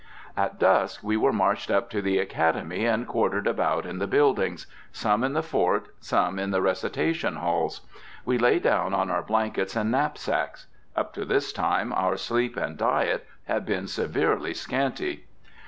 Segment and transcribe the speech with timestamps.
[0.35, 4.65] At dusk we were marched up to the Academy and quartered about in the buildings,
[4.91, 7.81] some in the fort, some in the recitation halls.
[8.25, 10.65] We lay down on our blankets and knapsacks.
[10.95, 15.25] Up to this time our sleep and diet had been severely scanty.